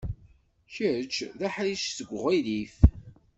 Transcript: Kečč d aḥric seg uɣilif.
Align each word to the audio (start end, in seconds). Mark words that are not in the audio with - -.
Kečč 0.73 1.15
d 1.39 1.41
aḥric 1.47 1.83
seg 1.97 2.07
uɣilif. 2.17 2.75